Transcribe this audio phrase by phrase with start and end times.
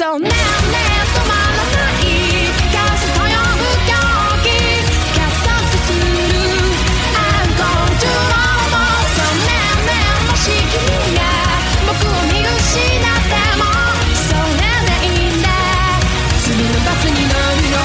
[0.00, 0.32] So now, 止
[1.28, 2.08] まらない
[2.72, 3.92] ガスと呼ぶ狂
[4.40, 4.48] 気
[5.12, 5.44] 加速
[5.76, 6.00] する
[7.12, 9.20] I'm going to almost
[10.26, 10.80] もし君
[11.16, 11.20] が
[11.84, 13.68] 僕を見失っても
[14.16, 15.44] それないんだ
[16.44, 17.76] 次のバスに乗るよ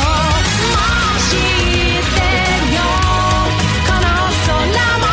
[0.72, 0.80] も
[1.12, 2.18] う知って
[2.64, 2.80] るよ
[3.86, 4.08] この
[4.48, 4.56] 空
[5.04, 5.06] も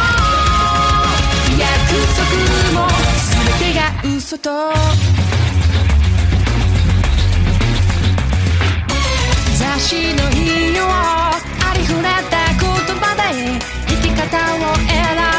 [1.58, 1.66] 約
[2.14, 2.22] 束
[2.78, 2.86] も
[3.26, 4.48] 全てが嘘と
[9.92, 11.38] の日をあ
[11.76, 12.64] りふれた言
[12.96, 13.20] 葉で
[13.88, 14.24] 生き方
[14.56, 14.94] を選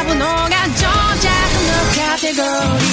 [0.06, 0.86] ぶのが情
[1.20, 1.28] 弱
[1.66, 2.42] のカテゴ
[2.78, 2.83] リー。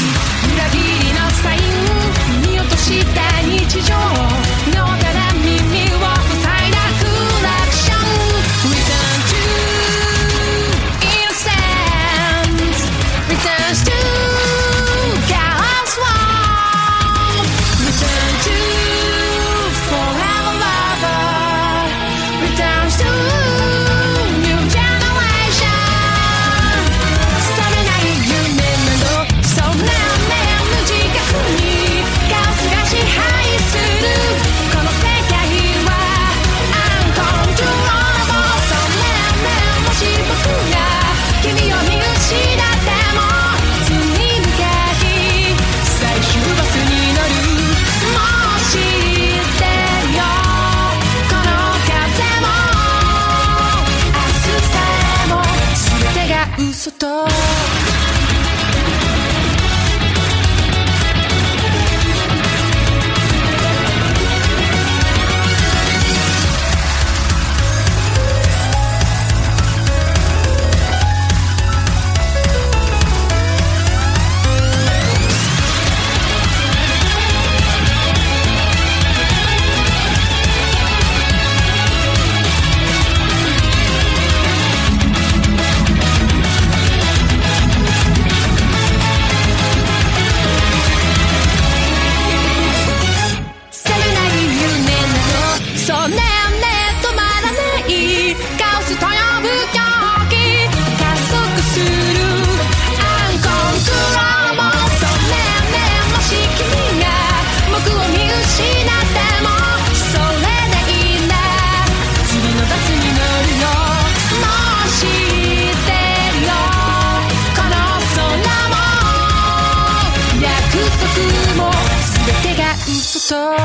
[123.31, 123.55] so